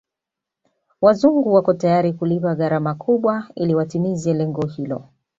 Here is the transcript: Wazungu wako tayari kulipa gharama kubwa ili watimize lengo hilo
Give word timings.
Wazungu 1.01 1.53
wako 1.53 1.73
tayari 1.73 2.13
kulipa 2.13 2.55
gharama 2.55 2.93
kubwa 2.95 3.47
ili 3.55 3.75
watimize 3.75 4.33
lengo 4.33 4.67
hilo 4.67 5.09